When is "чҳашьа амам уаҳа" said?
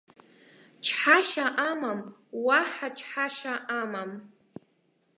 0.85-2.87